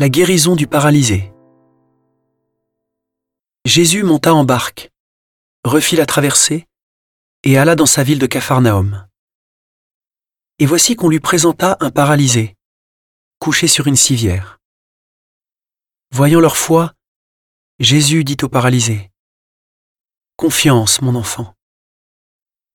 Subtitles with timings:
[0.00, 1.32] La guérison du paralysé.
[3.64, 4.92] Jésus monta en barque,
[5.64, 6.68] refit la traversée
[7.42, 9.08] et alla dans sa ville de Capharnaüm.
[10.60, 12.54] Et voici qu'on lui présenta un paralysé,
[13.40, 14.60] couché sur une civière.
[16.12, 16.94] Voyant leur foi,
[17.80, 19.10] Jésus dit au paralysé,
[20.36, 21.56] Confiance, mon enfant,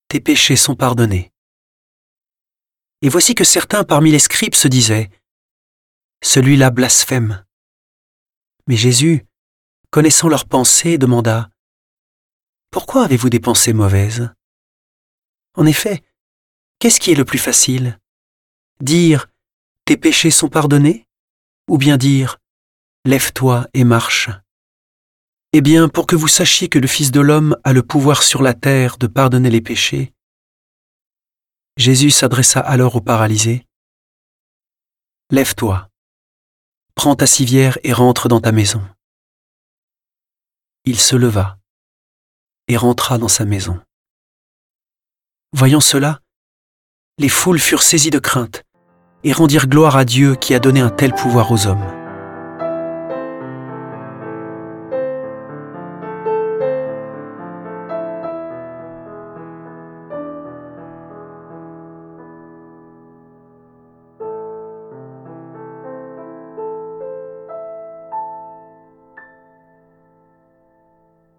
[0.08, 1.32] tes péchés sont pardonnés.
[3.00, 5.08] Et voici que certains parmi les scribes se disaient,
[6.24, 7.44] Celui-là blasphème.
[8.66, 9.26] Mais Jésus,
[9.90, 11.50] connaissant leurs pensées, demanda,
[12.70, 14.32] Pourquoi avez-vous des pensées mauvaises?
[15.54, 16.02] En effet,
[16.78, 18.00] qu'est-ce qui est le plus facile?
[18.80, 19.26] Dire
[19.84, 21.06] Tes péchés sont pardonnés?
[21.68, 22.38] Ou bien dire
[23.04, 24.30] Lève-toi et marche?
[25.52, 28.42] Eh bien, pour que vous sachiez que le Fils de l'homme a le pouvoir sur
[28.42, 30.14] la terre de pardonner les péchés,
[31.76, 33.66] Jésus s'adressa alors au paralysé.
[35.30, 35.90] Lève-toi,
[36.94, 38.82] prends ta civière et rentre dans ta maison.
[40.84, 41.58] Il se leva
[42.68, 43.80] et rentra dans sa maison.
[45.52, 46.20] Voyant cela,
[47.18, 48.64] les foules furent saisies de crainte
[49.22, 51.93] et rendirent gloire à Dieu qui a donné un tel pouvoir aux hommes.